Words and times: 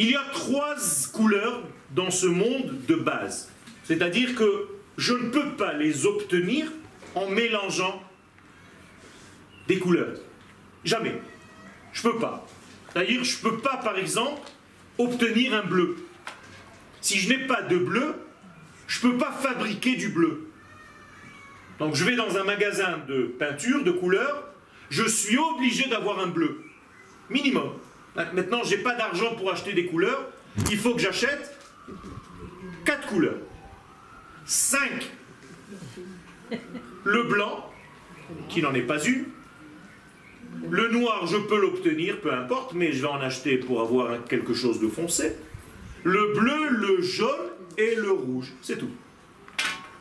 Il 0.00 0.12
y 0.12 0.14
a 0.14 0.22
trois 0.32 0.76
couleurs 1.12 1.60
dans 1.90 2.12
ce 2.12 2.26
monde 2.26 2.86
de 2.86 2.94
base. 2.94 3.50
C'est-à-dire 3.82 4.36
que 4.36 4.68
je 4.96 5.12
ne 5.12 5.30
peux 5.30 5.56
pas 5.56 5.72
les 5.72 6.06
obtenir 6.06 6.70
en 7.16 7.28
mélangeant 7.28 8.00
des 9.66 9.80
couleurs. 9.80 10.16
Jamais. 10.84 11.20
Je 11.92 12.06
ne 12.06 12.12
peux 12.12 12.18
pas. 12.20 12.46
C'est-à-dire 12.92 13.24
je 13.24 13.38
ne 13.38 13.50
peux 13.50 13.58
pas, 13.58 13.78
par 13.78 13.98
exemple, 13.98 14.48
obtenir 14.98 15.52
un 15.52 15.64
bleu. 15.64 15.96
Si 17.00 17.18
je 17.18 17.30
n'ai 17.30 17.46
pas 17.48 17.62
de 17.62 17.76
bleu, 17.76 18.14
je 18.86 19.04
ne 19.04 19.10
peux 19.10 19.18
pas 19.18 19.32
fabriquer 19.32 19.96
du 19.96 20.10
bleu. 20.10 20.48
Donc 21.80 21.96
je 21.96 22.04
vais 22.04 22.14
dans 22.14 22.36
un 22.36 22.44
magasin 22.44 22.98
de 23.08 23.24
peinture, 23.24 23.82
de 23.82 23.90
couleurs, 23.90 24.44
je 24.90 25.02
suis 25.08 25.38
obligé 25.38 25.88
d'avoir 25.88 26.20
un 26.20 26.28
bleu. 26.28 26.60
Minimum. 27.30 27.72
Maintenant, 28.34 28.62
je 28.64 28.74
n'ai 28.74 28.82
pas 28.82 28.94
d'argent 28.94 29.34
pour 29.36 29.50
acheter 29.50 29.72
des 29.72 29.86
couleurs, 29.86 30.28
il 30.70 30.76
faut 30.76 30.94
que 30.94 31.00
j'achète 31.00 31.56
quatre 32.84 33.06
couleurs. 33.06 33.38
Cinq. 34.44 35.10
Le 37.04 37.22
blanc, 37.24 37.70
qui 38.48 38.62
n'en 38.62 38.74
est 38.74 38.82
pas 38.82 39.02
une. 39.04 39.26
Le 40.70 40.88
noir, 40.88 41.26
je 41.26 41.36
peux 41.36 41.60
l'obtenir, 41.60 42.20
peu 42.20 42.32
importe, 42.32 42.74
mais 42.74 42.92
je 42.92 43.02
vais 43.02 43.08
en 43.08 43.20
acheter 43.20 43.58
pour 43.58 43.80
avoir 43.80 44.24
quelque 44.24 44.54
chose 44.54 44.80
de 44.80 44.88
foncé. 44.88 45.36
Le 46.02 46.32
bleu, 46.34 46.68
le 46.70 47.02
jaune 47.02 47.50
et 47.76 47.94
le 47.94 48.10
rouge, 48.10 48.52
c'est 48.62 48.78
tout. 48.78 48.90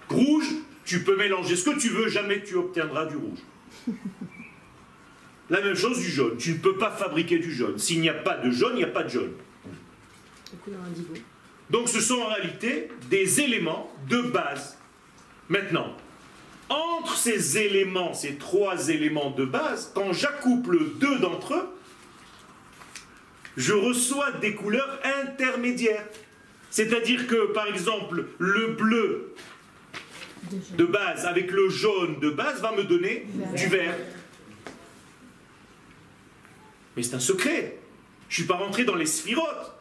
Rouge, 0.09 0.47
tu 0.85 1.03
peux 1.03 1.17
mélanger 1.17 1.55
ce 1.55 1.69
que 1.69 1.79
tu 1.79 1.89
veux, 1.89 2.07
jamais 2.07 2.43
tu 2.43 2.55
obtiendras 2.55 3.05
du 3.05 3.17
rouge. 3.17 3.39
La 5.49 5.61
même 5.61 5.75
chose 5.75 5.99
du 5.99 6.09
jaune. 6.09 6.37
Tu 6.37 6.53
ne 6.53 6.57
peux 6.57 6.77
pas 6.77 6.91
fabriquer 6.91 7.39
du 7.39 7.53
jaune. 7.53 7.77
S'il 7.77 8.01
n'y 8.01 8.09
a 8.09 8.13
pas 8.13 8.37
de 8.37 8.51
jaune, 8.51 8.73
il 8.73 8.79
n'y 8.79 8.83
a 8.83 8.87
pas 8.87 9.03
de 9.03 9.09
jaune. 9.09 9.31
Donc 11.69 11.89
ce 11.89 11.99
sont 11.99 12.19
en 12.19 12.27
réalité 12.27 12.89
des 13.09 13.41
éléments 13.41 13.91
de 14.09 14.21
base. 14.21 14.77
Maintenant, 15.49 15.95
entre 16.69 17.15
ces 17.15 17.57
éléments, 17.57 18.13
ces 18.13 18.35
trois 18.35 18.89
éléments 18.89 19.31
de 19.31 19.45
base, 19.45 19.91
quand 19.95 20.11
j'accouple 20.11 20.79
deux 20.99 21.19
d'entre 21.19 21.53
eux, 21.53 21.69
je 23.55 23.73
reçois 23.73 24.31
des 24.33 24.53
couleurs 24.53 24.99
intermédiaires. 25.21 26.05
C'est-à-dire 26.69 27.27
que, 27.27 27.53
par 27.53 27.67
exemple, 27.67 28.25
le 28.37 28.67
bleu 28.73 29.33
de 30.51 30.85
base 30.85 31.25
avec 31.25 31.51
le 31.51 31.69
jaune 31.69 32.19
de 32.19 32.29
base 32.29 32.61
va 32.61 32.71
me 32.73 32.83
donner 32.83 33.25
du 33.55 33.67
vert. 33.67 33.95
Mais 36.97 37.03
c'est 37.03 37.15
un 37.15 37.19
secret. 37.19 37.77
Je 38.27 38.33
ne 38.33 38.43
suis 38.43 38.47
pas 38.47 38.57
rentré 38.57 38.83
dans 38.83 38.95
les 38.95 39.05
sphirotes. 39.05 39.75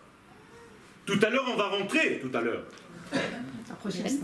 Tout 1.06 1.18
à 1.22 1.30
l'heure, 1.30 1.46
on 1.52 1.56
va 1.56 1.68
rentrer, 1.68 2.20
tout 2.20 2.36
à 2.36 2.42
l'heure. 2.42 2.64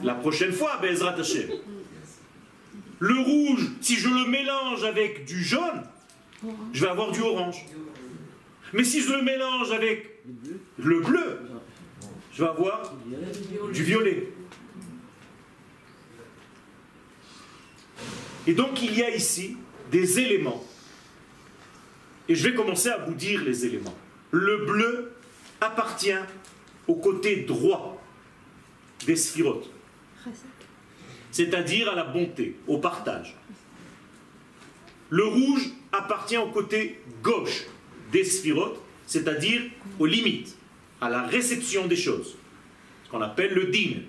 La 0.02 0.14
prochaine, 0.14 0.52
fois, 0.52 0.76
Bezrat 0.76 1.14
Hashem. 1.14 1.50
Le 2.98 3.18
rouge, 3.18 3.70
si 3.80 3.96
je 3.96 4.08
le 4.08 4.26
mélange 4.28 4.84
avec 4.84 5.24
du 5.24 5.42
jaune, 5.42 5.82
je 6.72 6.84
vais 6.84 6.90
avoir 6.90 7.12
du 7.12 7.20
orange. 7.20 7.64
Mais 8.74 8.84
si 8.84 9.00
je 9.00 9.12
le 9.12 9.22
mélange 9.22 9.72
avec 9.72 10.22
le 10.78 11.00
bleu, 11.00 11.40
je 12.32 12.44
vais 12.44 12.48
avoir 12.50 12.92
du 13.72 13.82
violet. 13.82 14.28
Et 18.46 18.52
donc 18.52 18.82
il 18.82 18.96
y 18.96 19.02
a 19.02 19.14
ici 19.14 19.56
des 19.90 20.20
éléments. 20.20 20.62
Et 22.28 22.34
je 22.34 22.48
vais 22.48 22.54
commencer 22.54 22.88
à 22.88 22.98
vous 22.98 23.14
dire 23.14 23.42
les 23.44 23.66
éléments. 23.66 23.94
Le 24.30 24.64
bleu 24.64 25.12
appartient 25.60 26.10
au 26.88 26.94
côté 26.94 27.42
droit 27.42 28.02
des 29.06 29.16
sphirotes, 29.16 29.70
c'est-à-dire 31.30 31.90
à 31.90 31.94
la 31.94 32.04
bonté, 32.04 32.56
au 32.66 32.78
partage. 32.78 33.36
Le 35.10 35.24
rouge 35.24 35.70
appartient 35.92 36.38
au 36.38 36.48
côté 36.48 37.00
gauche 37.22 37.66
des 38.12 38.24
sphirotes, 38.24 38.80
c'est-à-dire 39.06 39.62
aux 39.98 40.06
limites, 40.06 40.56
à 41.00 41.10
la 41.10 41.22
réception 41.22 41.86
des 41.86 41.96
choses, 41.96 42.36
ce 43.04 43.10
qu'on 43.10 43.20
appelle 43.20 43.52
le 43.54 43.66
din. 43.66 44.00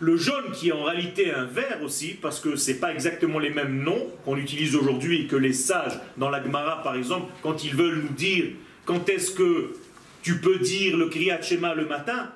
Le 0.00 0.16
jaune 0.16 0.50
qui 0.52 0.68
est 0.70 0.72
en 0.72 0.84
réalité 0.84 1.30
un 1.30 1.44
vert 1.44 1.82
aussi, 1.82 2.14
parce 2.14 2.40
que 2.40 2.56
ce 2.56 2.70
n'est 2.70 2.78
pas 2.78 2.92
exactement 2.92 3.38
les 3.38 3.50
mêmes 3.50 3.82
noms 3.82 4.10
qu'on 4.24 4.36
utilise 4.36 4.74
aujourd'hui 4.74 5.26
que 5.26 5.36
les 5.36 5.52
sages 5.52 6.00
dans 6.16 6.30
la 6.30 6.42
Gemara 6.42 6.82
par 6.82 6.94
exemple, 6.94 7.30
quand 7.42 7.64
ils 7.64 7.74
veulent 7.74 8.02
nous 8.02 8.14
dire 8.14 8.46
quand 8.86 9.10
est-ce 9.10 9.32
que 9.32 9.74
tu 10.22 10.38
peux 10.38 10.58
dire 10.58 10.96
le 10.96 11.08
Kriyat 11.08 11.42
Shema 11.42 11.74
le 11.74 11.86
matin, 11.86 12.32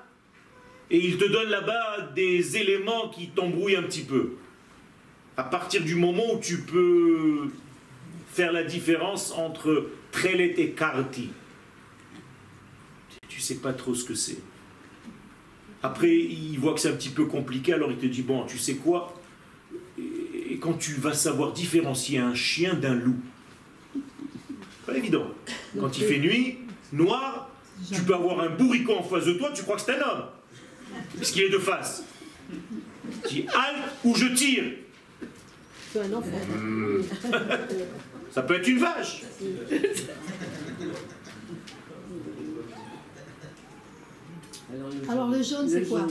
et 0.90 0.98
ils 0.98 1.16
te 1.16 1.24
donnent 1.24 1.48
là-bas 1.48 2.10
des 2.14 2.58
éléments 2.58 3.08
qui 3.08 3.28
t'embrouillent 3.28 3.76
un 3.76 3.82
petit 3.82 4.04
peu. 4.04 4.32
À 5.36 5.44
partir 5.44 5.82
du 5.82 5.94
moment 5.94 6.34
où 6.34 6.38
tu 6.38 6.58
peux 6.58 7.48
faire 8.28 8.52
la 8.52 8.62
différence 8.62 9.32
entre 9.32 9.88
Trelet 10.12 10.54
et 10.58 10.70
Karti, 10.70 11.30
tu 13.28 13.40
sais 13.40 13.56
pas 13.56 13.72
trop 13.72 13.94
ce 13.94 14.04
que 14.04 14.14
c'est. 14.14 14.38
Après, 15.84 16.16
il 16.16 16.58
voit 16.58 16.72
que 16.72 16.80
c'est 16.80 16.88
un 16.88 16.96
petit 16.96 17.10
peu 17.10 17.26
compliqué, 17.26 17.74
alors 17.74 17.90
il 17.90 17.98
te 17.98 18.06
dit, 18.06 18.22
bon, 18.22 18.46
tu 18.46 18.56
sais 18.56 18.76
quoi? 18.76 19.20
Et 19.98 20.56
quand 20.56 20.72
tu 20.72 20.94
vas 20.94 21.12
savoir 21.12 21.52
différencier 21.52 22.18
un 22.18 22.34
chien 22.34 22.72
d'un 22.72 22.94
loup, 22.94 23.18
pas 24.86 24.96
évident. 24.96 25.26
Quand 25.78 25.98
il 25.98 26.04
fait 26.04 26.18
nuit, 26.18 26.56
noir, 26.90 27.50
tu 27.92 28.00
peux 28.00 28.14
avoir 28.14 28.40
un 28.40 28.48
bourricot 28.48 28.94
en 28.94 29.02
face 29.02 29.26
de 29.26 29.34
toi, 29.34 29.50
tu 29.54 29.62
crois 29.62 29.76
que 29.76 29.82
c'est 29.82 29.94
un 29.94 30.00
homme. 30.00 30.24
Parce 31.18 31.30
qu'il 31.32 31.42
est 31.42 31.50
de 31.50 31.58
face. 31.58 32.02
Tu 33.28 33.34
dis 33.34 33.46
halte 33.48 33.90
ou 34.04 34.14
je 34.14 34.28
tire. 34.28 34.64
Hmm. 35.94 37.02
Ça 38.30 38.40
peut 38.40 38.54
être 38.54 38.68
une 38.68 38.78
vache. 38.78 39.22
Alors 45.08 45.28
le 45.28 45.42
jaune, 45.42 45.68
c'est 45.68 45.88
quoi 45.88 46.06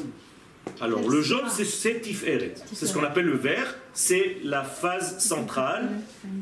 alors 0.82 1.10
le 1.10 1.22
jaune, 1.22 1.46
c'est 1.50 1.66
Setif 1.66 2.26
Eret. 2.26 2.54
C'est 2.72 2.86
ce 2.86 2.94
qu'on 2.94 3.04
appelle 3.04 3.26
le 3.26 3.36
vert. 3.36 3.78
C'est 3.94 4.38
la 4.44 4.64
phase 4.64 5.20
centrale. 5.20 5.90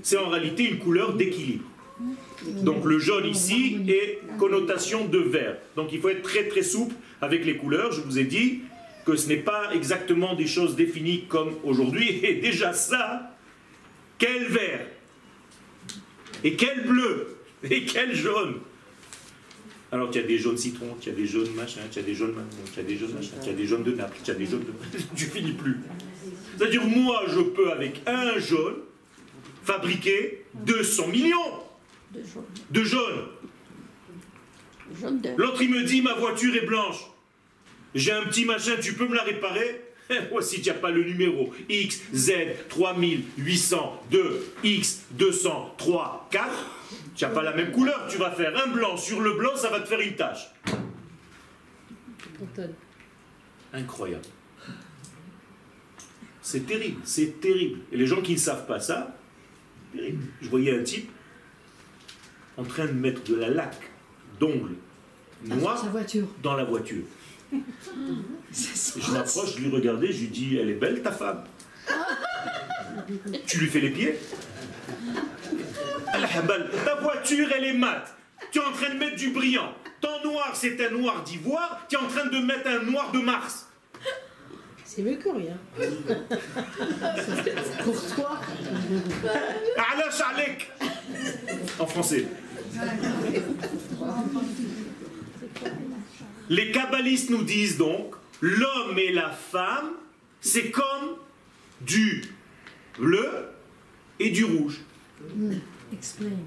C'est 0.03 0.17
en 0.17 0.29
réalité 0.29 0.69
une 0.69 0.79
couleur 0.79 1.13
d'équilibre. 1.13 1.65
Donc 2.63 2.85
le 2.85 2.97
jaune 2.97 3.25
ici 3.25 3.79
est 3.87 4.19
connotation 4.37 5.05
de 5.05 5.19
vert. 5.19 5.57
Donc 5.75 5.91
il 5.91 5.99
faut 5.99 6.09
être 6.09 6.23
très 6.23 6.47
très 6.47 6.63
souple 6.63 6.95
avec 7.21 7.45
les 7.45 7.57
couleurs. 7.57 7.91
Je 7.91 8.01
vous 8.01 8.19
ai 8.19 8.23
dit 8.23 8.61
que 9.05 9.15
ce 9.15 9.27
n'est 9.27 9.37
pas 9.37 9.73
exactement 9.73 10.35
des 10.35 10.47
choses 10.47 10.75
définies 10.75 11.25
comme 11.27 11.53
aujourd'hui. 11.63 12.19
Et 12.23 12.35
déjà 12.35 12.73
ça, 12.73 13.35
quel 14.17 14.45
vert? 14.45 14.85
Et 16.43 16.55
quel 16.55 16.87
bleu? 16.87 17.37
Et 17.69 17.85
quel 17.85 18.15
jaune? 18.15 18.55
Alors 19.91 20.09
tu 20.09 20.19
as 20.19 20.23
des 20.23 20.37
jaunes 20.37 20.57
citrons, 20.57 20.95
tu 21.01 21.09
as 21.09 21.13
des 21.13 21.25
jaunes 21.27 21.53
machin, 21.53 21.81
tu 21.91 21.99
as 21.99 22.01
des 22.01 22.15
jaunes 22.15 22.33
tu 22.73 22.79
as 22.79 22.83
des 22.83 22.97
jaunes 22.97 23.13
machin, 23.13 23.35
tu 23.43 23.49
as 23.49 23.53
des 23.53 23.65
jaunes 23.65 23.83
de 23.83 23.91
Naples, 23.91 24.17
tu 24.23 24.31
as 24.31 24.35
des 24.35 24.45
jaunes 24.45 24.63
de... 24.63 24.73
tu 25.15 25.25
finis 25.25 25.51
plus. 25.51 25.79
C'est-à-dire 26.57 26.85
moi 26.85 27.23
je 27.27 27.41
peux 27.41 27.71
avec 27.71 28.01
un 28.05 28.39
jaune 28.39 28.77
fabriquer 29.63 30.45
200 30.65 31.07
millions 31.07 31.37
de 32.71 32.83
jaunes. 32.83 33.27
L'autre 35.37 35.61
il 35.61 35.69
me 35.69 35.83
dit 35.83 36.01
ma 36.01 36.13
voiture 36.13 36.55
est 36.55 36.65
blanche. 36.65 37.11
J'ai 37.93 38.13
un 38.13 38.23
petit 38.23 38.45
machin, 38.45 38.73
tu 38.81 38.93
peux 38.93 39.07
me 39.07 39.15
la 39.15 39.23
réparer? 39.23 39.81
Voici, 40.29 40.61
tu 40.61 40.69
n'as 40.69 40.75
pas 40.75 40.91
le 40.91 41.03
numéro 41.03 41.53
X, 41.69 42.01
Z, 42.13 42.31
3802, 42.69 44.53
X, 44.63 45.05
203, 45.11 46.27
4. 46.31 46.49
Tu 47.15 47.23
n'as 47.23 47.29
pas 47.31 47.43
la 47.43 47.53
même 47.53 47.71
couleur. 47.71 48.07
Tu 48.09 48.17
vas 48.17 48.31
faire 48.31 48.53
un 48.65 48.71
blanc 48.71 48.97
sur 48.97 49.21
le 49.21 49.33
blanc, 49.33 49.55
ça 49.55 49.69
va 49.69 49.79
te 49.79 49.87
faire 49.87 49.99
une 49.99 50.15
tache. 50.15 50.51
Incroyable. 53.73 54.25
C'est 56.41 56.65
terrible, 56.65 57.01
c'est 57.03 57.39
terrible. 57.39 57.79
Et 57.91 57.97
les 57.97 58.07
gens 58.07 58.21
qui 58.21 58.33
ne 58.33 58.39
savent 58.39 58.65
pas 58.65 58.79
ça, 58.79 59.15
terrible. 59.93 60.23
Je 60.41 60.49
voyais 60.49 60.77
un 60.77 60.83
type 60.83 61.09
en 62.57 62.63
train 62.63 62.85
de 62.85 62.93
mettre 62.93 63.23
de 63.23 63.35
la 63.35 63.49
laque 63.49 63.89
d'ongles 64.39 64.75
noir 65.45 65.83
dans 66.43 66.55
la 66.55 66.63
voiture. 66.63 67.03
Je 68.51 69.11
m'approche, 69.11 69.55
je 69.55 69.61
lui 69.61 69.69
regardais, 69.69 70.11
je 70.11 70.21
lui 70.21 70.27
dis 70.27 70.57
Elle 70.57 70.69
est 70.69 70.75
belle 70.75 71.01
ta 71.01 71.11
femme 71.11 71.43
Tu 73.47 73.59
lui 73.59 73.67
fais 73.67 73.79
les 73.79 73.91
pieds? 73.91 74.19
Ta 76.85 76.95
voiture, 77.01 77.49
elle 77.55 77.65
est 77.65 77.73
mate. 77.73 78.13
Tu 78.51 78.59
es 78.59 78.63
en 78.63 78.71
train 78.71 78.93
de 78.93 78.99
mettre 78.99 79.15
du 79.15 79.29
brillant. 79.29 79.73
Ton 80.01 80.23
noir, 80.23 80.51
c'est 80.55 80.83
un 80.85 80.91
noir 80.91 81.23
d'ivoire. 81.23 81.85
Tu 81.87 81.95
es 81.95 81.99
en 81.99 82.07
train 82.07 82.25
de 82.25 82.37
mettre 82.39 82.67
un 82.67 82.83
noir 82.83 83.11
de 83.11 83.19
Mars. 83.19 83.67
C'est 84.83 85.03
mieux 85.03 85.15
que 85.15 85.29
rien. 85.29 85.57
Pour 87.83 88.15
toi. 88.15 88.41
En 91.79 91.87
français. 91.87 92.25
Les 96.51 96.69
kabbalistes 96.71 97.29
nous 97.29 97.43
disent 97.43 97.77
donc, 97.77 98.13
l'homme 98.41 98.97
et 98.97 99.13
la 99.13 99.29
femme, 99.29 99.91
c'est 100.41 100.69
comme 100.69 101.15
du 101.79 102.25
bleu 102.99 103.29
et 104.19 104.31
du 104.31 104.43
rouge. 104.43 104.81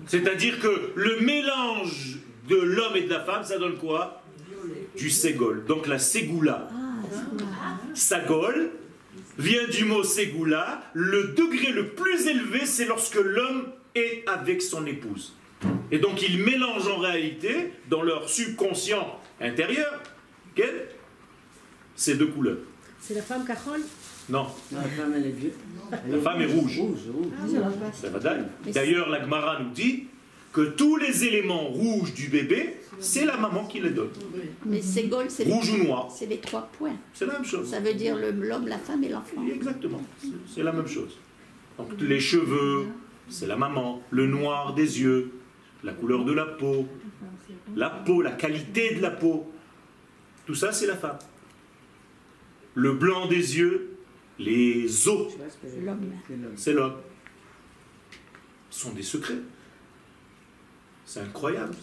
C'est-à-dire 0.07 0.61
que 0.61 0.93
le 0.95 1.21
mélange 1.21 2.19
de 2.51 2.57
l'homme 2.57 2.97
et 2.97 3.05
de 3.05 3.09
la 3.09 3.21
femme, 3.21 3.45
ça 3.45 3.57
donne 3.57 3.79
quoi? 3.79 4.23
Du 4.95 5.09
ségol. 5.09 5.65
Donc 5.65 5.87
la 5.87 5.99
ségoula. 5.99 6.69
Sagol 7.95 8.73
vient 9.39 9.67
du 9.69 9.87
mot 9.87 10.03
ségoula. 10.03 10.83
Le 10.93 11.29
degré 11.29 11.73
le 11.73 11.89
plus 11.89 12.27
élevé, 12.27 12.67
c'est 12.67 12.85
lorsque 12.85 13.15
l'homme 13.15 13.69
est 13.95 14.23
avec 14.27 14.61
son 14.61 14.85
épouse. 14.85 15.35
Et 15.91 15.99
donc 15.99 16.21
ils 16.21 16.39
mélangent 16.45 16.89
en 16.89 16.99
réalité, 16.99 17.73
dans 17.89 18.03
leur 18.03 18.29
subconscient 18.29 19.19
intérieur, 19.41 20.01
ces 21.97 22.17
deux 22.17 22.27
couleurs. 22.29 22.59
C'est 23.01 23.15
la 23.15 23.23
femme 23.23 23.45
cachole 23.45 23.81
Non. 24.29 24.47
La 24.73 24.83
femme, 24.83 25.13
elle 25.17 25.27
est 25.27 25.31
vieux. 25.31 25.53
La 26.09 26.19
femme 26.19 26.41
est 26.41 26.47
rouge. 26.47 26.79
Rouge, 26.81 26.99
rouge. 27.13 27.27
Ah, 27.39 27.93
Ça 27.93 28.09
va 28.09 28.19
d'ailleurs. 28.19 28.47
D'ailleurs, 28.73 29.09
la 29.11 29.21
Gemara 29.21 29.61
nous 29.61 29.71
dit 29.71 30.05
que 30.53 30.63
tous 30.71 30.97
les 30.97 31.25
éléments 31.25 31.65
rouges 31.67 32.15
du 32.15 32.29
bébé, 32.29 32.77
c'est 33.01 33.25
la 33.25 33.37
maman 33.37 33.67
qui 33.67 33.81
les 33.81 33.91
donne. 33.91 34.11
Mais 34.65 34.81
c'est 34.81 35.03
les, 35.03 35.53
Rouge 35.53 35.71
ou 35.73 35.85
noir, 35.85 36.11
c'est 36.17 36.27
les 36.27 36.39
trois 36.39 36.71
points. 36.79 36.95
c'est 37.13 37.27
la 37.27 37.35
même 37.35 37.45
chose. 37.45 37.69
Ça 37.69 37.81
veut 37.81 37.95
dire 37.95 38.17
l'homme, 38.17 38.69
la 38.69 38.79
femme 38.79 39.03
et 39.05 39.09
l'enfant. 39.09 39.45
Exactement, 39.53 40.01
c'est- 40.23 40.29
c'est 40.55 40.63
la 40.63 40.73
même 40.73 40.87
chose. 40.87 41.19
Donc 41.77 41.89
les 42.01 42.21
cheveux, 42.21 42.87
c'est 43.29 43.49
la 43.49 43.57
maman. 43.57 44.01
Le 44.11 44.27
noir 44.29 44.75
des 44.75 45.01
yeux, 45.03 45.33
la 45.83 45.93
couleur 45.93 46.25
de 46.25 46.33
la 46.33 46.45
peau, 46.47 46.87
la 47.77 47.91
peau, 47.91 48.23
la 48.23 48.33
qualité 48.33 48.95
de 48.95 49.01
la 49.03 49.11
peau. 49.11 49.53
Tout 50.47 50.55
ça, 50.55 50.73
c'est 50.73 50.87
la 50.87 50.97
femme. 50.97 51.19
Le 52.75 52.93
blanc 52.93 53.27
des 53.27 53.57
yeux, 53.59 53.97
les 54.39 55.09
os, 55.09 55.33
C'est 55.63 55.81
l'homme. 55.81 56.13
c'est 56.57 56.73
l'homme. 56.73 56.97
Ce 58.71 58.81
sont 58.81 58.93
des 58.93 59.03
secrets. 59.03 59.39
C'est 61.07 61.21
incroyable. 61.21 61.75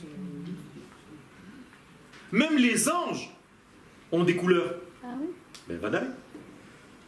Même 2.31 2.57
les 2.57 2.89
anges 2.89 3.29
ont 4.11 4.23
des 4.23 4.35
couleurs. 4.35 4.75
Ah 5.03 5.07
oui? 5.19 5.27
Ben 5.67 5.77
Vadaï. 5.77 6.07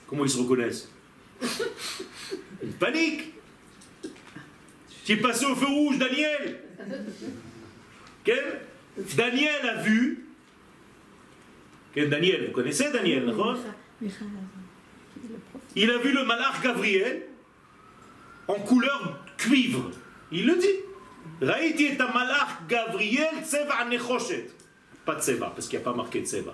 Comment 0.08 0.24
ils 0.26 0.30
se 0.30 0.38
reconnaissent? 0.38 0.90
Ils 2.64 2.72
paniquent. 2.80 3.34
Tu 5.06 5.14
es 5.14 5.18
passé 5.18 5.46
au 5.46 5.56
feu 5.56 5.66
rouge, 5.68 5.98
Daniel? 5.98 6.62
Daniel 8.26 9.70
a 9.70 9.82
vu. 9.82 10.26
Daniel 11.96 12.48
Vous 12.48 12.54
connaissez 12.54 12.92
Daniel 12.92 13.32
Il 15.76 15.92
a 15.92 15.98
vu 16.00 16.12
le 16.12 16.24
malach 16.26 16.62
Gabriel 16.64 17.24
en 18.48 18.56
couleur 18.56 19.20
cuivre. 19.38 19.92
Il 20.32 20.48
le 20.48 20.56
dit. 20.56 20.68
Raïti 21.42 21.86
est 21.86 22.02
un 22.02 22.12
malach 22.12 22.68
Gabriel 22.68 23.44
tseva 23.44 23.86
nechoshet. 23.86 24.50
Pas 25.06 25.20
tseva, 25.20 25.52
parce 25.54 25.68
qu'il 25.68 25.78
n'y 25.80 25.86
a 25.86 25.86
pas 25.86 25.96
marqué 25.96 26.22
tseva. 26.22 26.54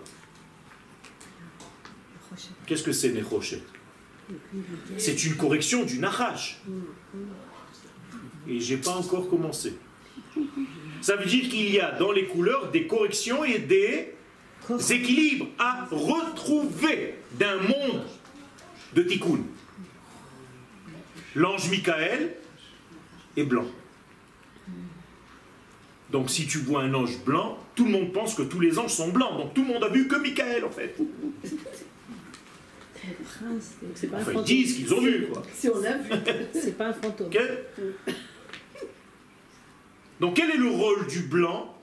Qu'est-ce 2.65 2.83
que 2.83 2.91
c'est 2.91 3.11
nechoshet? 3.11 3.63
C'est 4.97 5.25
une 5.25 5.35
correction 5.35 5.83
du 5.83 5.99
nachash. 5.99 6.61
Et 8.47 8.59
j'ai 8.59 8.77
pas 8.77 8.91
encore 8.91 9.29
commencé. 9.29 9.73
Ça 11.01 11.15
veut 11.15 11.25
dire 11.25 11.49
qu'il 11.49 11.71
y 11.71 11.79
a 11.79 11.91
dans 11.91 12.11
les 12.11 12.25
couleurs 12.25 12.71
des 12.71 12.87
corrections 12.87 13.43
et 13.43 13.59
des 13.59 14.13
équilibres 14.89 15.47
à 15.57 15.87
retrouver 15.91 17.15
d'un 17.33 17.57
monde 17.57 18.03
de 18.93 19.03
tikkun. 19.03 19.39
L'ange 21.35 21.69
Michael 21.69 22.35
est 23.37 23.43
blanc. 23.43 23.65
Donc 26.11 26.29
si 26.29 26.47
tu 26.47 26.57
vois 26.59 26.81
un 26.81 26.93
ange 26.93 27.19
blanc, 27.23 27.57
tout 27.75 27.85
le 27.85 27.91
monde 27.91 28.11
pense 28.11 28.33
que 28.33 28.41
tous 28.41 28.59
les 28.59 28.79
anges 28.79 28.91
sont 28.91 29.09
blancs. 29.09 29.37
Donc 29.37 29.53
tout 29.53 29.61
le 29.61 29.67
monde 29.67 29.83
a 29.83 29.89
vu 29.89 30.07
que 30.07 30.15
Michael 30.15 30.65
en 30.65 30.71
fait. 30.71 30.95
Prince, 33.23 33.77
pas 34.09 34.17
un 34.17 34.21
Enfin 34.21 34.31
ils 34.35 34.43
disent 34.43 34.75
qu'ils 34.75 34.93
ont 34.93 35.01
vu 35.01 35.27
quoi. 35.31 35.43
Si 35.53 35.69
on 35.69 35.79
l'a 35.79 35.97
vu. 35.97 36.11
C'est 36.53 36.77
pas 36.77 36.87
un 36.87 36.93
fantôme. 36.93 37.27
Ok 37.27 37.39
Donc 40.19 40.35
quel 40.35 40.51
est 40.51 40.57
le 40.57 40.69
rôle 40.69 41.07
du 41.07 41.21
blanc. 41.21 41.75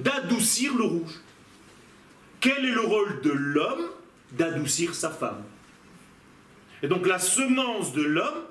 D'adoucir 0.00 0.74
le 0.76 0.84
rouge? 0.84 1.20
Quel 2.40 2.64
est 2.64 2.72
le 2.72 2.80
rôle 2.80 3.20
de 3.22 3.30
l'homme 3.30 3.90
D'adoucir 4.32 4.94
sa 4.94 5.10
femme? 5.10 5.42
Et 6.82 6.88
donc 6.88 7.06
la 7.06 7.18
semence 7.18 7.92
de 7.92 8.02
l'homme 8.02 8.44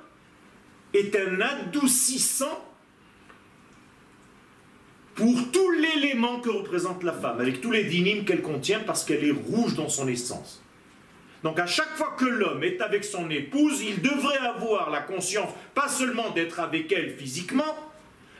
est 0.93 1.15
un 1.15 1.41
adoucissant 1.41 2.67
pour 5.15 5.51
tout 5.51 5.71
l'élément 5.71 6.39
que 6.39 6.49
représente 6.49 7.03
la 7.03 7.13
femme, 7.13 7.39
avec 7.39 7.61
tous 7.61 7.71
les 7.71 7.83
dynimes 7.83 8.25
qu'elle 8.25 8.41
contient 8.41 8.79
parce 8.79 9.03
qu'elle 9.03 9.23
est 9.23 9.31
rouge 9.31 9.75
dans 9.75 9.89
son 9.89 10.07
essence. 10.07 10.61
Donc 11.43 11.59
à 11.59 11.65
chaque 11.65 11.95
fois 11.95 12.15
que 12.17 12.25
l'homme 12.25 12.63
est 12.63 12.81
avec 12.81 13.03
son 13.03 13.29
épouse, 13.29 13.81
il 13.81 14.01
devrait 14.01 14.37
avoir 14.37 14.89
la 14.89 15.01
conscience, 15.01 15.49
pas 15.73 15.89
seulement 15.89 16.29
d'être 16.31 16.59
avec 16.59 16.91
elle 16.91 17.15
physiquement, 17.15 17.90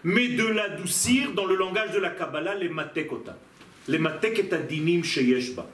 mais 0.03 0.29
de 0.29 0.45
l'adoucir 0.45 1.33
dans 1.33 1.45
le 1.45 1.55
langage 1.55 1.91
de 1.91 1.99
la 1.99 2.09
Kabbalah, 2.09 2.55
les 2.55 2.69
matekota. 2.69 3.37
Les 3.87 3.97
matek 3.97 4.39
est 4.39 4.53
un 4.53 4.59
dinim 4.59 5.03
sheyeshba. 5.03 5.67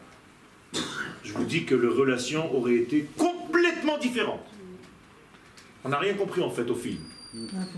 Je 1.23 1.33
vous 1.33 1.43
dis 1.43 1.65
que 1.65 1.75
les 1.75 1.87
relations 1.87 2.53
auraient 2.55 2.75
été 2.75 3.07
complètement 3.17 3.97
différentes. 3.97 4.45
On 5.83 5.89
n'a 5.89 5.99
rien 5.99 6.13
compris 6.13 6.41
en 6.41 6.49
fait 6.49 6.69
au 6.69 6.75
film. 6.75 7.01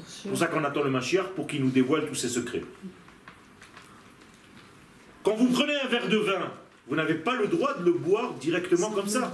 C'est 0.08 0.30
pour 0.30 0.38
ça 0.38 0.48
qu'on 0.48 0.64
attend 0.64 0.84
le 0.84 0.90
Mashiach 0.90 1.30
pour 1.36 1.48
qu'il 1.48 1.64
nous 1.64 1.72
dévoile 1.72 2.08
tous 2.08 2.16
ses 2.16 2.30
secrets. 2.30 2.64
Quand 5.24 5.36
vous 5.36 5.48
prenez 5.50 5.76
un 5.76 5.88
verre 5.88 6.08
de 6.08 6.18
vin, 6.18 6.52
vous 6.88 6.96
n'avez 6.96 7.16
pas 7.16 7.36
le 7.36 7.48
droit 7.48 7.78
de 7.78 7.86
le 7.86 7.92
boire 7.92 8.34
directement 8.36 8.92
comme 8.92 9.08
ça. 9.08 9.32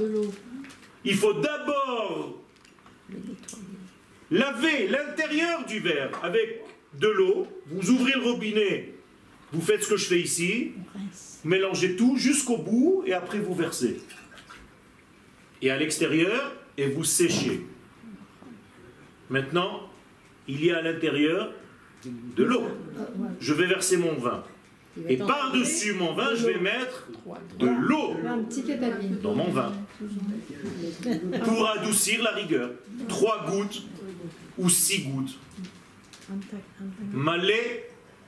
Il 1.04 1.16
faut 1.16 1.34
d'abord 1.34 2.42
laver 4.32 4.88
l'intérieur 4.88 5.66
du 5.66 5.80
verre 5.80 6.10
avec 6.24 6.64
de 7.00 7.08
l'eau. 7.08 7.48
Vous 7.68 7.90
ouvrez 7.92 8.14
le 8.14 8.22
robinet, 8.22 8.94
vous 9.52 9.62
faites 9.62 9.84
ce 9.84 9.90
que 9.90 9.98
je 9.98 10.06
fais 10.06 10.20
ici, 10.20 10.74
mélangez 11.44 11.96
tout 11.96 12.18
jusqu'au 12.18 12.58
bout 12.58 13.04
et 13.06 13.14
après 13.14 13.40
vous 13.40 13.56
versez. 13.56 14.02
Et 15.62 15.72
à 15.72 15.78
l'extérieur, 15.78 16.54
et 16.78 16.88
vous 16.88 17.04
séchez. 17.04 17.66
Maintenant, 19.30 19.90
il 20.48 20.64
y 20.64 20.72
a 20.72 20.78
à 20.78 20.82
l'intérieur 20.82 21.54
de 22.06 22.44
l'eau. 22.44 22.64
Je 23.40 23.54
vais 23.54 23.66
verser 23.66 23.98
mon 23.98 24.14
vin. 24.16 24.44
Et 25.10 25.18
par-dessus 25.18 25.94
mon 25.94 26.14
vin, 26.14 26.36
je 26.36 26.46
vais 26.46 26.60
mettre 26.60 27.08
de 27.60 27.68
l'eau 27.68 28.16
dans 29.22 29.36
mon 29.36 29.50
vin 29.50 29.74
pour 31.44 31.70
adoucir 31.70 32.24
la 32.24 32.32
rigueur. 32.32 32.72
Trois 33.08 33.46
gouttes 33.50 33.84
ou 34.58 34.70
six 34.70 35.04
gouttes. 35.04 35.38
Malé 37.14 37.84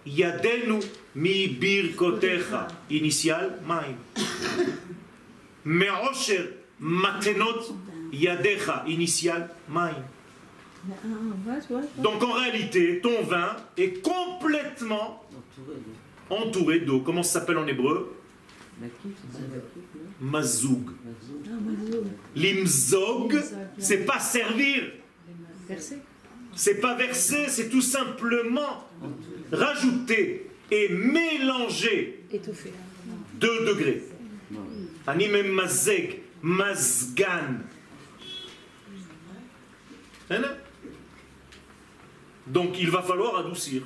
yadenu 0.05 0.79
mi 1.15 1.47
birkotecha. 1.47 2.67
Initial, 2.89 3.59
maim. 3.67 3.95
Me'osher 5.65 6.53
matenot 6.79 7.73
yadecha. 8.11 8.83
Initial, 8.87 9.49
ça. 9.69 10.03
Donc 11.97 12.23
en 12.23 12.31
réalité, 12.33 12.99
ton 13.01 13.23
vin 13.23 13.55
est 13.77 14.01
complètement 14.01 15.23
Entouré 15.33 15.75
de 15.75 16.45
entouré 16.49 16.79
d'eau. 16.81 16.99
Comment 17.01 17.23
ça 17.23 17.39
s'appelle 17.39 17.57
en 17.57 17.67
hébreu? 17.67 18.15
Mazoug. 20.21 20.91
L'imzog, 22.35 23.41
c'est 23.77 24.05
pas 24.05 24.19
servir. 24.19 24.83
C'est 26.57 26.81
pas 26.81 26.95
verser, 26.95 27.45
c'est 27.47 27.69
tout 27.69 27.81
simplement 27.83 28.83
rajouter 29.51 30.49
et 30.71 30.89
mélanger. 30.89 32.25
2 33.35 33.65
degrés. 33.65 34.03
Anime 35.05 35.53
mazeg, 35.53 36.19
mazgan. 36.41 37.61
Hein, 40.29 40.41
Donc 42.47 42.77
il 42.79 42.89
va 42.89 43.01
falloir 43.03 43.37
adoucir. 43.37 43.83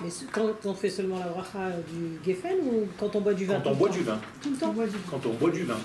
Mais 0.00 0.10
quand 0.30 0.54
on 0.64 0.74
fait 0.74 0.90
seulement 0.90 1.18
la 1.18 1.28
bracha 1.28 1.70
du 1.90 2.20
Geffen 2.24 2.58
ou 2.62 2.86
quand 3.00 3.16
on 3.16 3.20
boit 3.20 3.34
du 3.34 3.46
vin 3.46 3.58
Quand 3.60 3.70
on 3.70 3.74
boit 3.74 3.88
du 3.88 4.00
vin. 4.00 4.20
Tout 4.40 4.50
le 4.50 4.56
temps. 4.56 4.74
Quand 5.10 5.26
on 5.26 5.32
boit 5.34 5.50
du 5.50 5.64
vin. 5.64 5.78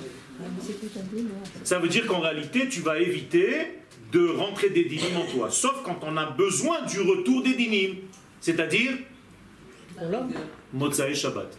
Ça 1.63 1.79
veut 1.79 1.87
dire 1.87 2.05
qu'en 2.07 2.19
réalité, 2.19 2.67
tu 2.69 2.81
vas 2.81 2.99
éviter 2.99 3.49
de 4.11 4.27
rentrer 4.27 4.69
des 4.69 4.85
dynimes 4.85 5.17
en 5.17 5.25
toi. 5.25 5.49
Sauf 5.49 5.81
quand 5.83 5.99
on 6.03 6.17
a 6.17 6.25
besoin 6.25 6.81
du 6.83 7.01
retour 7.01 7.43
des 7.43 7.53
dynimes. 7.53 7.95
C'est-à-dire 8.41 8.91
Motzae 10.73 11.13
Shabbat. 11.13 11.57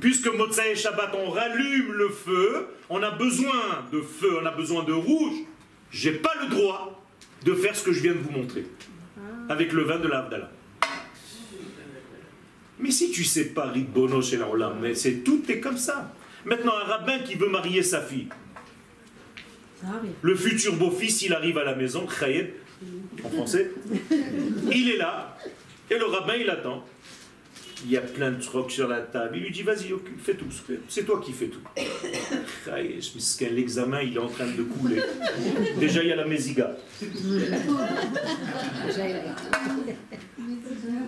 Puisque 0.00 0.28
Motzae 0.28 0.74
Shabbat, 0.74 1.14
on 1.14 1.30
rallume 1.30 1.92
le 1.92 2.08
feu, 2.08 2.68
on 2.88 3.02
a 3.02 3.10
besoin 3.10 3.84
de 3.92 4.00
feu, 4.00 4.38
on 4.40 4.46
a 4.46 4.52
besoin 4.52 4.84
de 4.84 4.92
rouge. 4.92 5.36
J'ai 5.90 6.12
pas 6.12 6.32
le 6.42 6.48
droit 6.48 7.02
de 7.44 7.54
faire 7.54 7.76
ce 7.76 7.84
que 7.84 7.92
je 7.92 8.00
viens 8.00 8.14
de 8.14 8.18
vous 8.18 8.30
montrer 8.30 8.64
avec 9.48 9.72
le 9.72 9.82
vin 9.82 9.98
de 9.98 10.08
l'Avdallah. 10.08 10.50
Mais 12.78 12.90
si 12.90 13.10
tu 13.10 13.24
sais 13.24 13.46
pas 13.46 13.72
Bono 13.94 14.22
chez 14.22 14.38
la 14.38 14.46
mais 14.80 14.94
c'est 14.94 15.22
tout 15.22 15.42
est 15.48 15.60
comme 15.60 15.76
ça. 15.76 16.12
Maintenant, 16.44 16.72
un 16.76 16.84
rabbin 16.84 17.18
qui 17.20 17.34
veut 17.34 17.48
marier 17.48 17.82
sa 17.82 18.00
fille, 18.00 18.28
arrive. 19.84 20.12
le 20.22 20.34
futur 20.34 20.76
beau-fils, 20.76 21.22
il 21.22 21.32
arrive 21.32 21.58
à 21.58 21.64
la 21.64 21.74
maison, 21.74 22.06
Khayeb, 22.06 22.50
en 23.24 23.30
français, 23.30 23.70
il 24.72 24.90
est 24.90 24.96
là, 24.96 25.36
et 25.90 25.98
le 25.98 26.04
rabbin, 26.06 26.34
il 26.34 26.48
attend. 26.50 26.84
Il 27.84 27.90
y 27.90 27.96
a 27.96 28.00
plein 28.00 28.30
de 28.30 28.40
trucs 28.40 28.70
sur 28.70 28.86
la 28.86 29.00
table. 29.00 29.36
Il 29.36 29.42
lui 29.42 29.50
dit, 29.50 29.62
vas-y, 29.62 29.92
fais 30.22 30.34
tout. 30.34 30.46
C'est 30.88 31.04
toi 31.04 31.20
qui 31.20 31.32
fais 31.32 31.48
tout. 31.48 31.60
Miskin, 33.14 33.48
L'examen, 33.50 34.02
il 34.02 34.16
est 34.16 34.20
en 34.20 34.28
train 34.28 34.46
de 34.46 34.62
couler. 34.62 35.02
Déjà, 35.78 36.02
il 36.02 36.08
y 36.08 36.12
a 36.12 36.16
la 36.16 36.26
mésiga. 36.26 36.76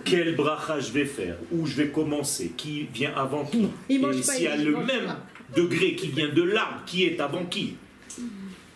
Quel 0.03 0.35
bracha 0.35 0.79
je 0.79 0.91
vais 0.91 1.05
faire? 1.05 1.37
Où 1.51 1.65
je 1.65 1.75
vais 1.75 1.89
commencer? 1.89 2.53
Qui 2.55 2.83
vient 2.93 3.13
avant 3.15 3.45
qui? 3.45 3.67
Il 3.89 4.03
Et 4.03 4.23
s'il 4.23 4.43
y 4.43 4.47
a 4.47 4.55
le 4.55 4.71
même 4.71 5.05
pas. 5.05 5.25
degré 5.55 5.95
qui 5.95 6.07
vient 6.07 6.29
de 6.29 6.43
l'arbre, 6.43 6.83
qui 6.85 7.05
est 7.05 7.19
avant 7.19 7.45
qui? 7.45 7.75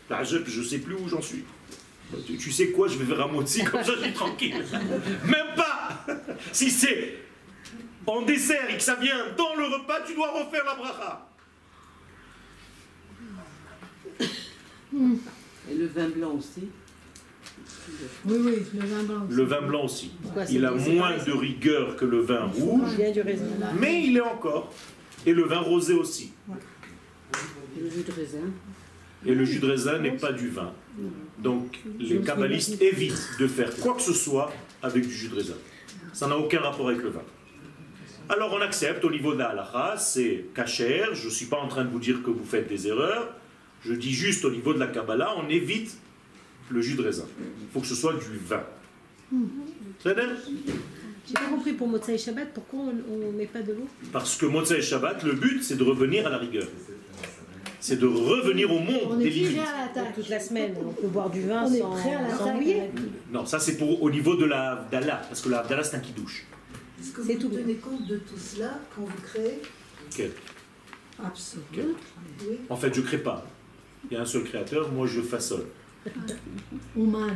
Là, 0.09 0.23
je 0.23 0.37
ne 0.37 0.63
sais 0.63 0.79
plus 0.79 0.95
où 0.95 1.07
j'en 1.07 1.21
suis. 1.21 1.43
Tu, 2.25 2.51
sais 2.51 2.69
quoi 2.71 2.87
Je 2.87 2.97
vais 2.97 3.21
un 3.21 3.27
motzi, 3.27 3.63
comme 3.63 3.83
ça 3.83 3.91
je 3.95 4.03
suis 4.03 4.13
tranquille. 4.13 4.65
Même 5.25 5.55
pas 5.55 6.05
Si 6.51 6.71
c'est 6.71 7.17
en 8.07 8.23
dessert 8.23 8.67
et 8.71 8.77
que 8.77 8.81
ça 8.83 8.95
vient 8.95 9.27
dans 9.37 9.55
le 9.55 9.65
repas, 9.65 10.01
tu 10.07 10.15
dois 10.15 10.31
refaire 10.31 10.65
la 10.65 10.75
bracha. 10.75 11.28
Et 14.93 15.75
le 15.75 15.87
vin 15.87 16.09
blanc 16.09 16.31
aussi. 16.37 16.67
Oui, 18.25 18.37
oui, 18.39 18.55
le 18.73 18.85
vin 18.85 19.03
blanc. 19.03 19.25
aussi. 19.25 19.35
Le 19.35 19.43
vin 19.43 19.61
blanc 19.61 19.83
aussi. 19.85 20.11
Pourquoi 20.21 20.45
Il 20.45 20.65
a 20.65 20.71
moins 20.71 21.17
de 21.17 21.31
rigueur 21.31 21.95
que 21.95 22.05
le 22.05 22.19
vin 22.21 22.45
rouge, 22.45 22.95
du 23.13 23.21
raisin. 23.21 23.45
mais 23.79 24.03
il 24.05 24.17
est 24.17 24.21
encore. 24.21 24.73
Et 25.25 25.33
le 25.33 25.43
vin 25.43 25.59
rosé 25.59 25.93
aussi. 25.93 26.31
Et 27.77 27.81
le 27.81 27.89
jus 27.89 28.03
de 28.03 28.11
raisin. 28.11 28.37
Et 29.25 29.35
le 29.35 29.45
jus 29.45 29.59
de 29.59 29.67
raisin 29.67 29.99
n'est 29.99 30.17
pas 30.17 30.31
du 30.31 30.49
vin. 30.49 30.71
Donc 31.39 31.79
les 31.99 32.19
kabbalistes 32.21 32.81
évitent 32.81 33.29
de 33.39 33.47
faire 33.47 33.75
quoi 33.77 33.95
que 33.95 34.01
ce 34.01 34.13
soit 34.13 34.51
avec 34.81 35.05
du 35.05 35.13
jus 35.13 35.27
de 35.29 35.35
raisin. 35.35 35.55
Ça 36.13 36.27
n'a 36.27 36.37
aucun 36.37 36.59
rapport 36.59 36.89
avec 36.89 37.01
le 37.01 37.09
vin. 37.09 37.21
Alors 38.29 38.53
on 38.53 38.61
accepte 38.61 39.03
au 39.03 39.11
niveau 39.11 39.33
de 39.33 39.39
la 39.39 39.49
halakha, 39.49 39.97
c'est 39.97 40.45
kacher, 40.53 41.05
je 41.13 41.25
ne 41.25 41.31
suis 41.31 41.47
pas 41.47 41.57
en 41.57 41.67
train 41.67 41.83
de 41.83 41.89
vous 41.89 41.99
dire 41.99 42.21
que 42.23 42.29
vous 42.29 42.45
faites 42.45 42.67
des 42.67 42.87
erreurs, 42.87 43.33
je 43.83 43.93
dis 43.93 44.11
juste 44.13 44.45
au 44.45 44.51
niveau 44.51 44.73
de 44.73 44.79
la 44.79 44.87
Kabbalah, 44.87 45.35
on 45.37 45.47
évite 45.49 45.97
le 46.69 46.81
jus 46.81 46.95
de 46.95 47.01
raisin. 47.01 47.25
Il 47.39 47.67
faut 47.73 47.79
que 47.79 47.87
ce 47.87 47.95
soit 47.95 48.13
du 48.13 48.37
vin. 48.47 48.63
C'est 50.01 50.13
vrai 50.13 50.27
J'ai 51.27 51.33
pas 51.33 51.45
compris 51.49 51.73
pour 51.73 51.87
Motsai 51.87 52.17
Shabbat, 52.17 52.53
pourquoi 52.53 52.79
on 53.11 53.17
ne 53.17 53.31
met 53.31 53.45
pas 53.45 53.61
de 53.61 53.73
l'eau? 53.73 53.87
Parce 54.11 54.35
que 54.35 54.45
Motza 54.47 54.77
et 54.77 54.81
Shabbat, 54.81 55.23
le 55.23 55.33
but 55.33 55.63
c'est 55.63 55.75
de 55.77 55.83
revenir 55.83 56.25
à 56.27 56.29
la 56.29 56.37
rigueur. 56.37 56.67
C'est 57.81 57.97
de 57.97 58.07
revenir 58.07 58.69
au 58.71 58.79
monde 58.79 59.07
On 59.11 59.15
des 59.17 59.27
est 59.27 59.29
limites. 59.29 59.57
prêt 59.57 59.67
à 59.67 59.85
l'attaque. 59.85 60.15
Toute 60.15 60.27
la 60.29 60.39
semaine, 60.39 60.75
on 60.85 60.91
peut 60.91 61.07
boire 61.07 61.29
du 61.29 61.41
vin 61.47 61.63
On 61.65 61.73
est 61.73 61.79
sans, 61.79 61.91
prêt 61.91 62.13
à 62.15 62.37
sans 62.37 62.53
mouiller. 62.55 62.81
Non, 63.31 63.45
ça 63.45 63.59
c'est 63.59 63.77
pour 63.77 64.01
au 64.03 64.09
niveau 64.09 64.35
de 64.35 64.45
la 64.45 64.71
Abdallah, 64.73 65.21
parce 65.29 65.41
que 65.41 65.49
la 65.49 65.59
Abdallah 65.59 65.83
c'est 65.83 65.95
un 65.95 65.99
qui 65.99 66.11
douche. 66.11 66.45
Est-ce 66.99 67.11
que 67.11 67.21
vous 67.21 67.33
tout. 67.35 67.47
tenez 67.49 67.75
compte 67.75 68.05
de 68.07 68.17
tout 68.17 68.37
cela 68.37 68.79
quand 68.95 69.03
vous 69.03 69.21
créez? 69.23 69.61
Ok. 70.11 70.23
Absolument. 71.23 71.93
Oui. 72.41 72.57
En 72.69 72.75
fait, 72.75 72.93
je 72.93 73.01
crée 73.01 73.17
pas. 73.19 73.45
Il 74.09 74.13
y 74.13 74.17
a 74.17 74.21
un 74.21 74.25
seul 74.25 74.43
créateur, 74.43 74.91
moi 74.91 75.07
je 75.07 75.21
façonne. 75.21 75.65
Ouman. 76.95 77.31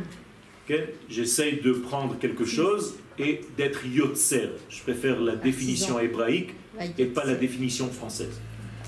Ok? 0.68 0.76
J'essaye 1.08 1.60
de 1.60 1.72
prendre 1.72 2.18
quelque 2.18 2.44
chose 2.44 2.96
et 3.18 3.40
d'être 3.56 3.86
yotzer. 3.86 4.50
Je 4.68 4.82
préfère 4.82 5.20
la 5.20 5.36
définition 5.36 5.98
hébraïque 5.98 6.54
et 6.98 7.04
pas 7.04 7.24
la 7.24 7.34
définition 7.34 7.88
française. 7.90 8.40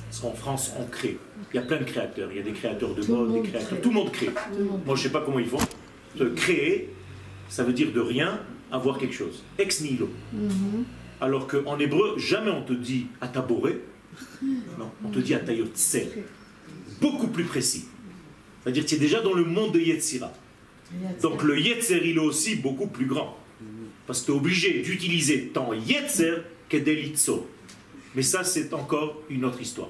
Parce 0.06 0.20
qu'en 0.20 0.32
France, 0.32 0.72
on 0.78 0.84
crée. 0.86 1.18
Il 1.52 1.56
y 1.56 1.58
a 1.58 1.62
plein 1.62 1.78
de 1.78 1.84
créateurs. 1.84 2.30
Il 2.32 2.38
y 2.38 2.40
a 2.40 2.42
des 2.42 2.52
créateurs 2.52 2.94
de 2.94 3.06
mode, 3.06 3.32
des 3.34 3.48
créateurs. 3.48 3.68
crée. 3.68 3.80
Tout 3.80 3.88
le 3.90 3.94
monde 3.94 4.12
crée. 4.12 4.30
Moi, 4.84 4.96
je 4.96 5.02
sais 5.02 5.10
pas 5.10 5.20
comment 5.20 5.38
ils 5.38 5.46
font. 5.46 5.58
De 6.16 6.28
créer, 6.30 6.90
ça 7.48 7.62
veut 7.62 7.72
dire 7.74 7.92
de 7.92 8.00
rien 8.00 8.40
avoir 8.72 8.98
quelque 8.98 9.14
chose. 9.14 9.44
Ex 9.58 9.82
nihilo. 9.82 10.08
Mhm. 10.32 10.84
Alors 11.20 11.46
qu'en 11.46 11.78
hébreu, 11.78 12.14
jamais 12.18 12.50
on 12.50 12.62
te 12.62 12.72
dit 12.72 13.06
ataboré. 13.20 13.80
Non, 14.42 14.90
on 15.04 15.08
te 15.08 15.18
dit 15.18 15.34
atayotzer. 15.34 16.24
Beaucoup 17.00 17.28
plus 17.28 17.44
précis. 17.44 17.84
C'est-à-dire 18.62 18.84
que 18.84 18.88
tu 18.88 18.94
es 18.96 18.98
déjà 18.98 19.20
dans 19.20 19.32
le 19.32 19.44
monde 19.44 19.72
de 19.72 19.80
Yetzira. 19.80 20.32
Donc 21.22 21.42
le 21.42 21.58
Yetzer, 21.58 22.00
il 22.04 22.16
est 22.16 22.20
aussi 22.20 22.56
beaucoup 22.56 22.86
plus 22.86 23.06
grand. 23.06 23.36
Parce 24.06 24.20
que 24.20 24.26
tu 24.26 24.32
es 24.32 24.34
obligé 24.34 24.82
d'utiliser 24.82 25.48
ton 25.48 25.72
Yetzer 25.72 26.42
que 26.68 26.76
des 26.76 26.94
litzo. 26.94 27.48
Mais 28.14 28.22
ça, 28.22 28.44
c'est 28.44 28.72
encore 28.72 29.22
une 29.28 29.44
autre 29.44 29.60
histoire. 29.60 29.88